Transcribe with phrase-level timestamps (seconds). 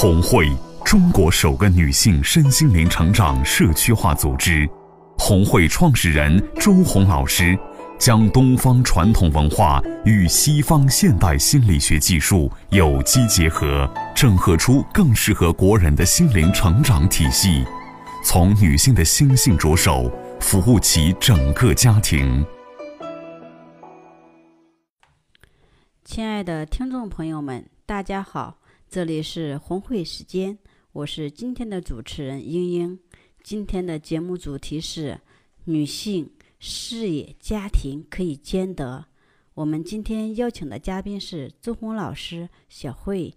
[0.00, 0.48] 红会，
[0.84, 4.64] 中国首个女性身心灵成长社区化组织。
[5.18, 7.58] 红会创始人周红老师
[7.98, 17.64] 将东方传统文化与西方现代心理学技术有机结合，整合出更适合国人的心灵成长体系。
[18.24, 20.08] 从女性的心性着手，
[20.38, 22.46] 服务起整个家庭。
[26.04, 28.58] 亲爱的听众朋友们，大家好，
[28.90, 30.58] 这里是红会时间，
[30.92, 32.98] 我是今天的主持人英英。
[33.42, 35.20] 今天的节目主题是
[35.64, 39.04] 女性事业家庭可以兼得。
[39.52, 43.34] 我们今天邀请的嘉宾是周红老师、小慧。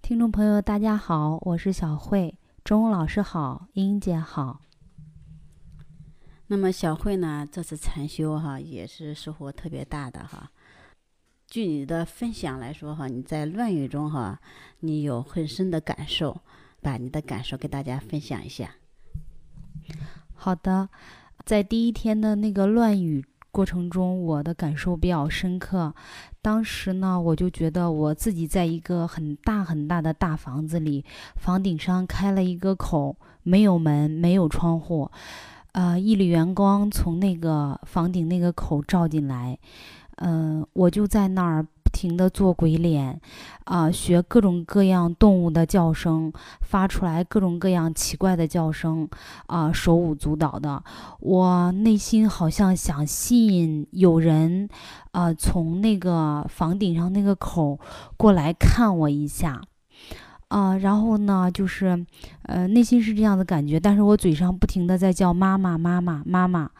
[0.00, 2.38] 听众朋友，大家好，我是小慧。
[2.64, 4.60] 周红老师好，英姐好。
[6.46, 10.52] 那么小慧呢，这次禅修哈也是收获特别大的哈。
[11.52, 14.40] 据你的分享来说哈，你在乱语中哈，
[14.80, 16.40] 你有很深的感受。
[16.80, 18.70] 把你的感受给大家分享一下。
[20.34, 20.88] 好的，
[21.44, 25.94] 在第一天的那个乱语过程中，我的感受比较深刻。
[26.40, 31.04] 当时呢，我就觉得我自己在一个很大很大的大房子里，
[31.36, 35.08] 房顶上开了一个口，没有门，没有窗户，
[35.70, 39.56] 呃，一缕阳光从那个房顶那个口照进来，
[40.22, 41.66] 嗯，我就在那儿。
[41.84, 43.20] 不停的做鬼脸，
[43.64, 49.06] 啊，学各种各样动物的叫声，发出来各种各样奇怪的叫声，
[49.46, 50.82] 啊，手舞足蹈的。
[51.20, 54.70] 我内心好像想吸引有人，
[55.10, 57.78] 啊，从那个房顶上那个口
[58.16, 59.60] 过来看我一下，
[60.48, 62.06] 啊，然后呢，就是，
[62.44, 66.70] 呃，内心是这样的感觉，但是我嘴上不停的在叫妈妈，妈妈，妈妈。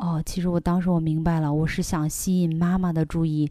[0.00, 3.46] 哦，其实我当时我明白了，我是想吸引妈妈的注意，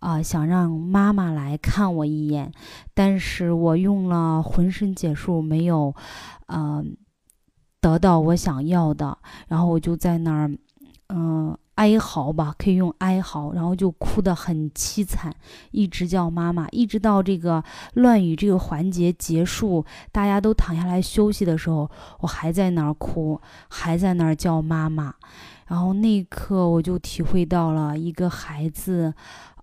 [0.00, 2.52] 啊，想让妈妈来看我一眼，
[2.92, 5.94] 但是我用了浑身解数没有，
[6.48, 6.94] 嗯，
[7.80, 9.16] 得到我想要的，
[9.48, 10.50] 然后我就在那儿，
[11.08, 15.34] 嗯，哀嚎吧，可以用哀嚎，然后就哭得很凄惨，
[15.70, 17.64] 一直叫妈妈，一直到这个
[17.94, 19.82] 乱语这个环节结束，
[20.12, 25.14] 大家都躺下来休息的时候，我还在那儿哭，还在那儿叫妈妈。
[25.66, 29.14] 然后那一刻，我就体会到了一个孩子，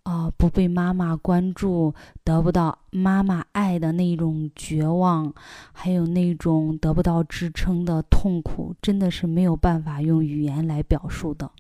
[0.04, 5.32] 啊，不被妈妈关注，得不到妈妈爱的那种绝望，
[5.72, 11.52] 还有那种得不到支撑的痛苦，真的是没有办法用语言来表述的。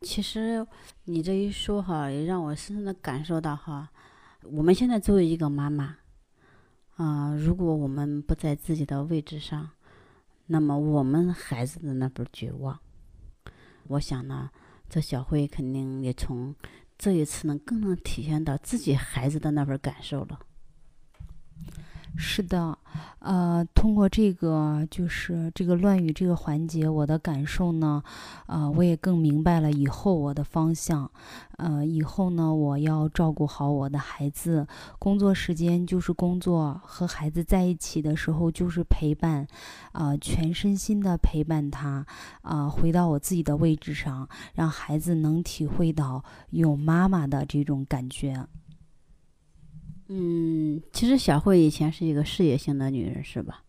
[0.00, 0.66] 其实
[1.04, 3.88] 你这一说哈，也让我深深的感受到哈，
[4.42, 5.98] 我们现在作为一个妈妈，
[6.96, 9.70] 啊，如果我们不在自己的位置上。
[10.46, 12.78] 那么我们孩子的那份绝望，
[13.88, 14.50] 我想呢，
[14.88, 16.54] 这小慧肯定也从
[16.98, 20.40] 这一次呢，更能体现到自己孩子的那份感受了。
[22.16, 22.78] 是的，
[23.20, 28.02] 呃，通过这个就是这个乱语这个环节，我的感受呢，
[28.46, 31.10] 呃，我也更明白了以后我的方向，
[31.58, 34.66] 呃，以后呢，我要照顾好我的孩子，
[34.98, 39.46] 工作时间就是工作，和孩子在一起的时候就是陪伴，
[39.92, 42.04] 啊，全身心的陪伴他，
[42.42, 48.46] 啊，回到我自己的位置上，让孩子能体会到有妈妈的这种感觉。
[50.14, 53.62] 嗯，其实小慧以前是一个事业型的女人，是吧？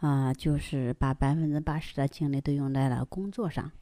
[0.00, 3.72] 啊，就是把百分之八十的精力都用在了工作上，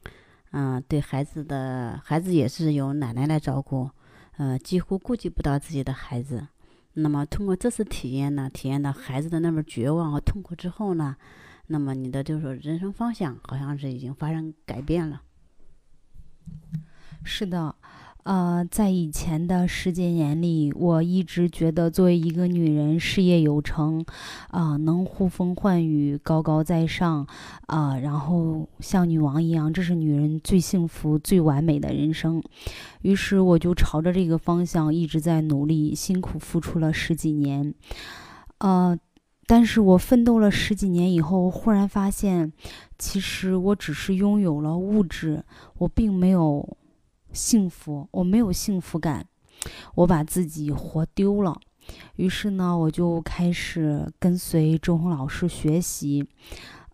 [0.51, 3.89] 嗯，对孩子的孩子也是由奶奶来照顾，
[4.37, 6.47] 呃，几乎顾及不到自己的孩子。
[6.93, 11.17] 那么通过这次体验呢，体验到孩子的那份绝望和痛苦之后呢，
[11.67, 15.21] 那么你的就是人生方向好像是已经发生改变了。
[17.25, 17.75] 是的。
[18.25, 24.03] 呃，在以前的十几年里，我一直觉得作为一个女人，事业有成，
[24.47, 27.27] 啊，能呼风唤雨，高高在上，
[27.67, 32.41] 啊，然后像女王一样，这是女人最幸福、最完美的人生。
[33.03, 37.75] 于是，我就朝着这个方向一直在努力，辛苦付出了十几年。
[38.57, 38.97] 呃，
[39.45, 42.51] 但是我奋斗了十几年以后，忽然发现，
[42.97, 45.43] 其实我只是拥有了物质，
[45.77, 46.75] 我并没有。
[47.35, 49.27] 幸福，我没有幸福感，
[49.93, 51.55] 我把自己活丢了。
[52.15, 56.27] 于是呢，我就开始跟随周红老师学习。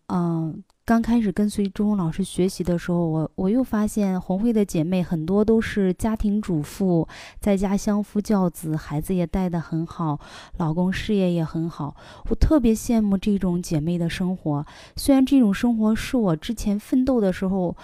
[0.08, 7.08] 嗯，刚开始跟随周红老师学习的时候，我我又发现红会的姐妹很多都是家庭主妇，
[7.40, 10.20] 在家相夫教子，孩子也带得很好，
[10.58, 11.96] 老公事业也很好。
[12.30, 14.66] 我特别羡慕这种姐妹的生活，
[14.98, 17.78] 虽然这种生活是我之前奋斗的时候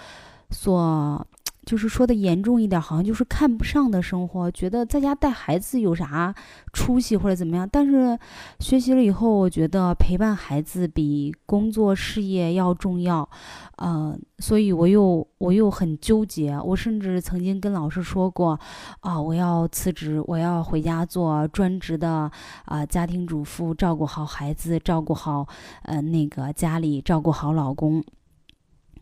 [0.50, 1.26] 所。
[1.68, 6.34] 就是说的严重一点，好像就是看不上的生活，觉得在家带孩子有啥
[6.72, 7.68] 出息或者怎么样。
[7.70, 8.18] 但是
[8.58, 13.28] 学习了以后，我觉得陪伴孩子比工作事业要重要，
[13.76, 16.58] 呃，所以我又我又很纠结。
[16.58, 18.58] 我甚至曾经跟老师说过，
[19.00, 22.32] 啊，我要辞职，我要回家做专职的
[22.64, 25.46] 啊家庭主妇，照顾好孩子，照顾好
[25.82, 28.02] 呃那个家里，照顾好老公。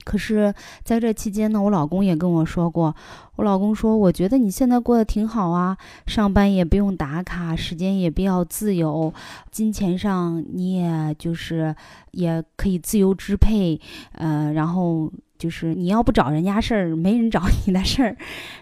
[0.07, 0.55] 可是，
[0.85, 2.95] 在这期间呢，我老公也跟我说过，
[3.35, 5.77] 我老公说，我觉得你现在过得挺好啊，
[6.07, 9.13] 上班也不用打卡，时间也比较自由，
[9.51, 11.75] 金钱上你也就是
[12.13, 13.81] 也可以自由支配，
[14.13, 18.17] 呃，然后就是你要不找人家事儿，没人找你的事儿。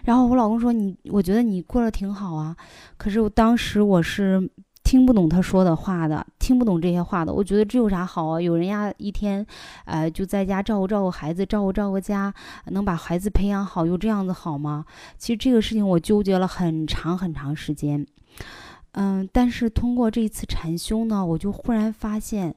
[0.05, 2.57] 然后我老公说，你我觉得你过得挺好啊。
[2.97, 4.49] 可是我当时我是。
[4.85, 8.39] 听不懂他说的话的，听不懂这些话的，我觉得这有啥好啊？
[8.39, 9.43] 有人家一天，
[9.85, 12.31] 呃，就在家照顾照顾孩子，照顾照顾家，
[12.67, 14.85] 能把孩子培养好，有这样子好吗？
[15.17, 18.05] 其实这个事情我纠结了很长很长时间，
[18.91, 22.55] 嗯，但是通过这一次禅修呢，我就忽然发现，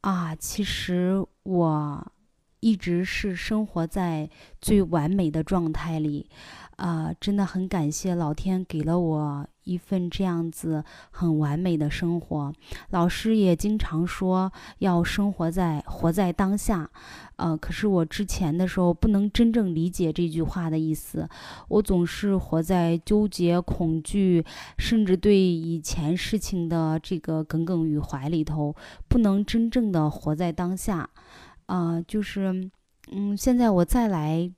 [0.00, 2.12] 啊，其实我
[2.60, 6.30] 一直是生活在最完美的状态里，
[6.76, 9.46] 啊，真的很感谢老天给了我。
[9.64, 10.82] 一份这样子
[11.12, 12.52] 很完美的生活，
[12.90, 16.90] 老师也经常说要生活在活在当下，
[17.36, 21.28] 呃，可是我之前的时候不能真正理解这句话的意思，
[21.68, 24.44] 我总是活在纠结、恐惧，
[24.78, 28.74] 甚至对以前事情的这个耿耿于怀里头，
[29.06, 31.08] 不能真正的活在当下，
[31.66, 32.68] 啊，就是，
[33.12, 34.50] 嗯，现在我再来。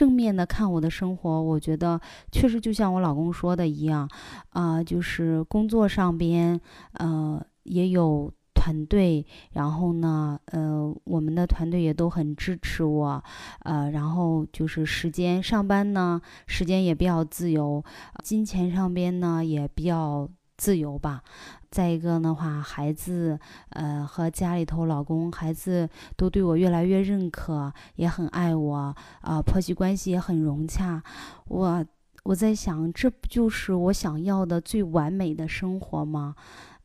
[0.00, 2.00] 正面的看我的生活，我觉得
[2.32, 4.08] 确实就像我老公说的一样，
[4.48, 6.58] 啊，就是工作上边，
[6.94, 13.22] 呃，也有团队，然后呢，呃，我们的团队也都很支持我，
[13.58, 17.84] 呃，然后就是时间上班呢，时间也比较自由，
[18.24, 20.26] 金钱上边呢也比较
[20.56, 21.22] 自由吧。
[21.70, 23.38] 再一个的话，孩子，
[23.68, 31.00] 呃，和家里头老公、孩子都对我越来越认可，也很爱我，啊，婆媳关系也很融洽。
[31.46, 31.86] 我
[32.24, 36.34] 我在想，这不就是我想要的最完美的生活吗？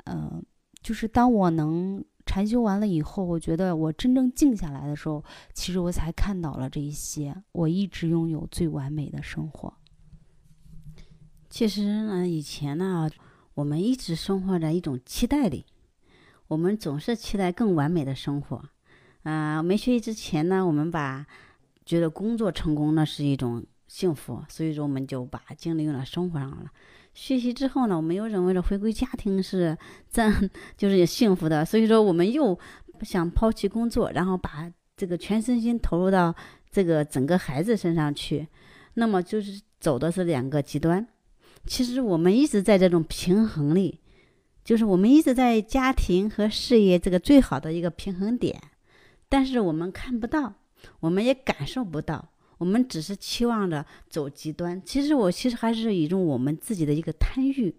[0.03, 0.45] 嗯，
[0.83, 7.35] 就是当我能禅修完了以后，我觉得我真正静下来的时候，其实我才看到了这一些。
[7.53, 9.73] 我一直拥有最完美的生活。
[11.49, 13.09] 其实呢，以前呢。
[13.56, 15.66] 我们一直生活在一种期待里，
[16.50, 18.62] 我们总是期待更完美的生活。
[19.24, 21.25] 啊，没学习之前呢，我们把
[21.86, 26.69] 觉得工作成功那是一种幸福，所以说我们就把精力用到生活上了。
[27.13, 29.78] 学习之后呢，我们又认为了回归家庭是
[30.12, 32.60] 这样， 就是幸福的，所以说我们又
[33.04, 36.36] 想抛弃工作，然后把这个全身心投入到
[36.69, 38.46] 这个整个孩子身上去，
[38.96, 41.07] 那么就是走的是两个极端。
[41.67, 44.00] 其实我们一直在这种平衡里，
[44.63, 48.62] 就是我们一直在家庭和事业这个最好的一个平衡点，
[49.27, 50.53] 但是我们看不到，
[51.00, 54.81] 我们也感受不到，我们只是期望着走极端。
[54.85, 57.75] 其实我其实还是一种我们自己的一个贪欲，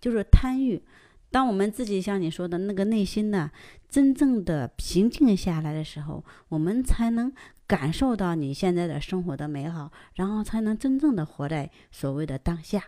[0.00, 0.82] 就是贪欲。
[1.30, 3.50] 当我们自己像你说的那个内心呢，
[3.88, 7.32] 真正的平静下来的时候，我们才能
[7.66, 12.84] 感受到你现在的生活的美好，然后才能真正的活在所谓的当下。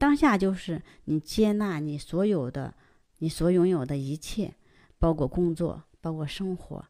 [0.00, 2.72] 当下就是你接纳你所有的，
[3.18, 4.54] 你所拥有的一切，
[4.98, 6.82] 包括工作，包括生活，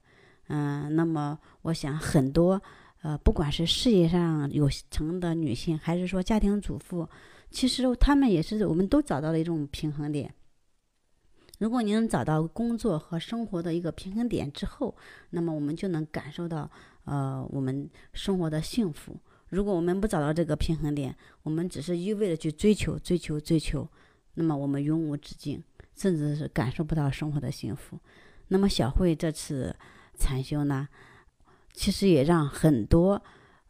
[0.47, 2.63] 嗯，那么我想很多，
[3.03, 7.09] 呃，不管是事业上有成的女性，还是说家庭主妇，
[7.51, 10.33] 其实她们也是，我们都找到了一种平衡点。
[11.59, 14.97] 如果你能找到工作和生活的一个平衡点之后，
[15.31, 16.71] 那么我们就能感受到，
[17.07, 19.19] 呃，我们生活的幸福。
[19.51, 23.87] 如果我们不找到这个平衡点，我们只是一味的去追求、追求、追求，
[24.35, 25.63] 那么我们永无止境，
[25.97, 27.99] 甚至是感受不到生活的幸福。
[28.49, 29.75] 那么小慧这次
[30.17, 30.89] 禅修呢，
[31.73, 33.21] 其实也让很多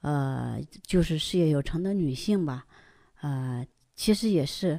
[0.03, 2.67] 呃，就是事业有成的女性吧，
[3.23, 4.79] 呃，其实也是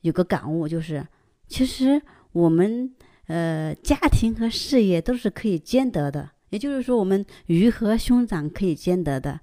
[0.00, 1.06] 有个感悟，就是
[1.46, 2.02] 其实
[2.32, 2.92] 我们
[3.26, 9.40] 呃家庭和事业都是可以兼得的，也就是说，我们鱼和熊掌可以兼得的。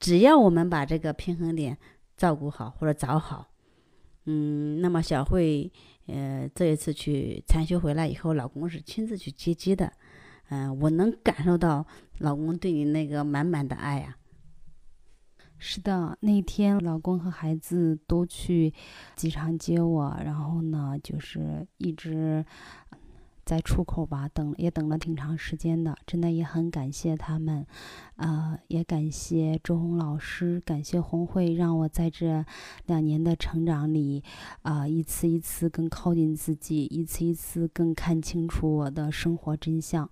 [0.00, 1.78] 只要我们把这个平衡点
[2.16, 3.52] 照顾好或者找好，
[4.24, 5.70] 嗯，那么小慧，
[6.06, 9.92] 呃，这一次去禅修回来以后，老公是亲自去接机的，
[10.48, 11.86] 嗯，我能感受到
[12.18, 14.16] 老公对你那个满满的爱啊。
[15.62, 18.72] 是的，那天老公和孩子都去
[19.14, 22.42] 机场接我，然后呢，就是一直
[23.44, 27.66] 在出口吧，等也等了挺长时间的，真的也很感谢他们，
[28.16, 32.44] 呃，也感谢周红老师，感谢红会，让我在这
[32.86, 34.22] 两年的成长里，
[34.62, 40.08] 啊，一次一次更靠近自己，一次一次更看清楚我的生活真相，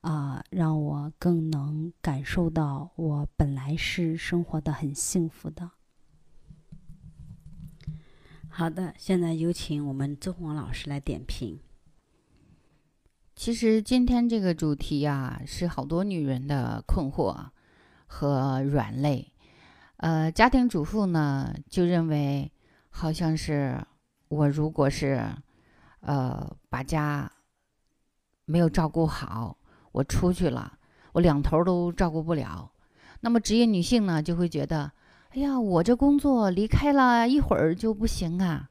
[0.00, 5.70] 啊，让我更能感受到我本来是生活的很幸福的。
[8.48, 11.60] 好的，现在有请我们周红老师来点评。
[13.40, 17.34] 其实今天这个主题啊，是好多女人的困惑
[18.06, 19.32] 和软肋。
[19.96, 22.52] 呃，家庭主妇呢，就认为
[22.90, 23.82] 好像是
[24.28, 25.26] 我如果是
[26.00, 27.32] 呃把家
[28.44, 29.56] 没有照顾好，
[29.92, 30.74] 我出去了，
[31.12, 32.70] 我两头都照顾不了。
[33.20, 34.92] 那么职业女性呢，就会觉得，
[35.30, 38.68] 哎呀，我这工作离开了一会儿就不行啊。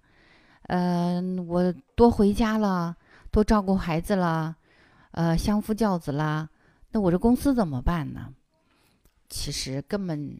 [0.67, 2.95] 嗯，我多回家了，
[3.31, 4.55] 多照顾孩子啦。
[5.11, 6.49] 呃，相夫教子啦，
[6.91, 8.33] 那我这公司怎么办呢？
[9.27, 10.39] 其实根本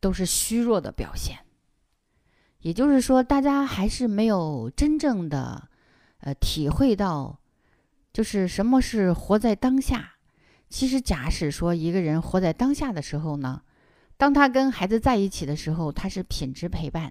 [0.00, 1.38] 都是虚弱的表现。
[2.60, 5.68] 也就是说，大家还是没有真正的
[6.18, 7.40] 呃体会到，
[8.12, 10.12] 就是什么是活在当下。
[10.70, 13.62] 其实，假使说一个人活在当下的时候呢，
[14.16, 17.10] 当他跟孩子在一起的时候，他是品质陪伴；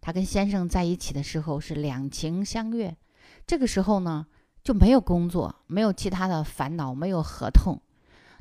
[0.00, 2.96] 他跟先生在一起的时候是两情相悦。
[3.46, 4.26] 这个时候呢。
[4.64, 7.78] 就没有工作，没有其他的烦恼，没有合同。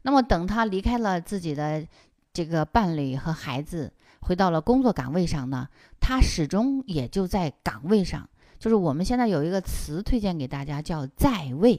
[0.03, 1.85] 那么等他离开了自己的
[2.31, 3.91] 这个伴侣和孩子，
[4.21, 5.67] 回到了工作岗位上呢，
[5.99, 8.29] 他始终也就在岗位上。
[8.57, 11.77] 就是我们现在有一个词推荐给大家，叫在位，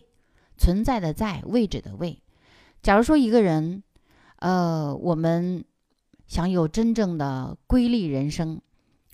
[0.59, 2.23] 存在的在，位置的位。
[2.83, 3.83] 假如说一个人，
[4.41, 5.65] 呃，我们
[6.27, 8.61] 想有真正的瑰丽人生，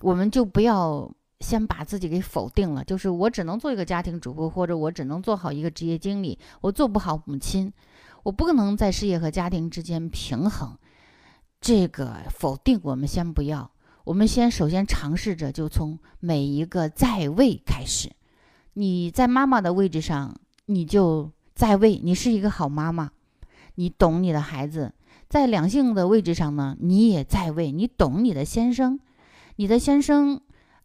[0.01, 1.09] 我们就不要。
[1.41, 7.73] 先把自己给否定了，就是我只能做一个家庭主妇，或者我只能做好一个职业经理，我做不好母亲，
[8.23, 10.77] 我不可能在事业和家庭之间平衡。
[11.59, 13.71] 这个否定我们先不要，
[14.03, 18.11] 我们先首先尝试着就从每一个在位开始。
[18.73, 20.35] 你在妈妈的位置上，
[20.67, 23.11] 你就在位，你是一个好妈妈，
[23.75, 24.93] 你懂你的孩子。
[25.27, 28.99] 在两性的位置上呢，你也在位，你懂你的先生，
[29.55, 30.39] 你的先生。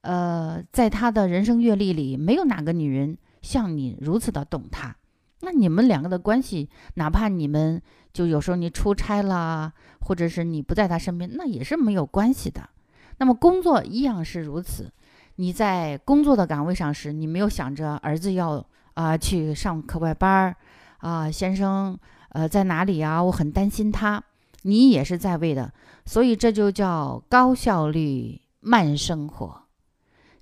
[0.06, 4.94] 呃，在他的人生阅历里，没有哪个女人像你如此的懂他。
[5.40, 7.82] 那你们两个的关系，哪怕你们
[8.12, 12.70] 就有时候你出差了，或者是你不在他身边，那也是没有关系的。
[13.18, 14.92] 那么工作一样是如此。
[15.34, 20.56] 你在工作的岗位上时，你没有想着儿子要啊去上课外班儿
[20.98, 21.98] 啊，先生
[22.28, 23.20] 呃在哪里呀？
[23.24, 24.22] 我很担心他。
[24.62, 25.72] 你也是在位的，
[26.04, 29.65] 所以这就叫高效率慢生活。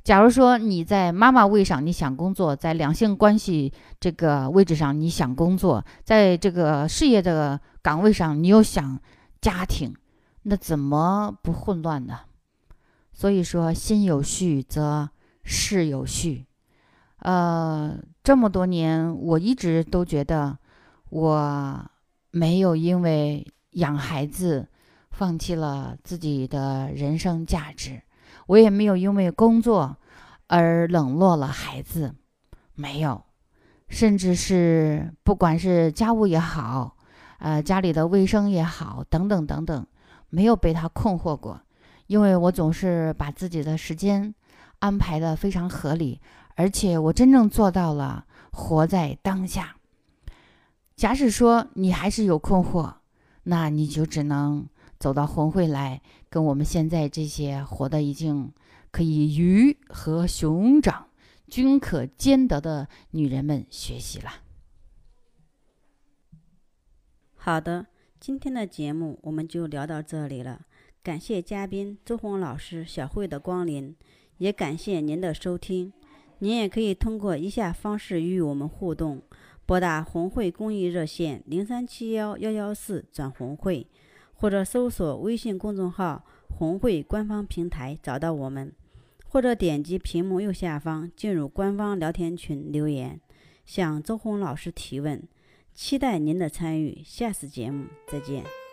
[0.04, 9.00] 假如说你在妈妈位上，你想工作；在两性关系这个位置上，你想工作；在这个事业的岗位上，你又想
[9.40, 9.94] 家庭，
[10.42, 12.20] 那怎么不混乱呢？
[13.14, 15.08] 所以说，心有序则
[15.42, 16.44] 事有序。
[17.20, 20.58] 呃，这么多年，我一直都觉得
[21.08, 21.82] 我
[22.30, 24.68] 没有因为养孩子
[25.12, 28.02] 放弃了自己的人生价值。
[28.46, 29.96] 我也没有因为工作
[30.46, 32.14] 而冷落了孩子，
[32.74, 33.24] 没有，
[33.88, 36.96] 甚至是不管是家务也好，
[37.38, 39.86] 呃，家里的卫生也好，等等等等，
[40.28, 41.60] 没有被他困惑过，
[42.06, 44.34] 因为我总是把自己的时间
[44.80, 46.20] 安排的非常合理，
[46.56, 49.76] 而且我真正做到了活在当下。
[50.94, 52.92] 假使说你还是有困惑，
[53.44, 54.66] 那你就只能。
[54.98, 58.52] 走到红会来，跟我们现在这些活的已经
[58.90, 61.08] 可以鱼和熊掌
[61.48, 64.30] 均可兼得的女人们学习了。
[67.34, 67.86] 好的，
[68.18, 70.62] 今天的节目我们就聊到这里了。
[71.02, 73.94] 感谢嘉宾周红老师、小慧的光临，
[74.38, 75.92] 也感谢您的收听。
[76.38, 79.22] 您也可以通过以下方式与我们互动：
[79.66, 83.86] 拨打红会公益热线零三七幺幺幺四转红会。
[84.44, 86.22] 或者搜索微信公众号
[86.58, 88.70] “红会”官方平台找到我们，
[89.26, 93.18] 或者点击屏幕右下方进入官方聊天群留言，
[93.64, 95.22] 向周红老师提问。
[95.72, 98.63] 期待您的参与，下次节目再见。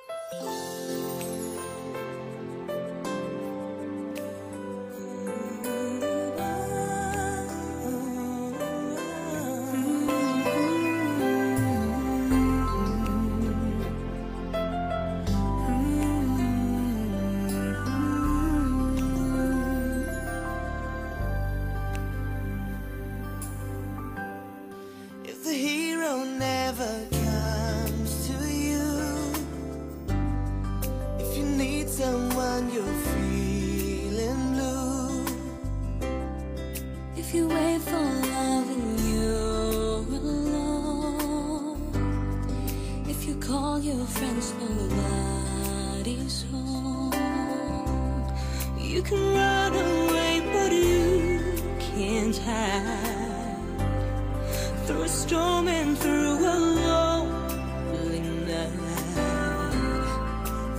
[54.91, 58.71] through a storm and through a lonely night.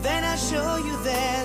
[0.02, 1.41] Then I'll show you that.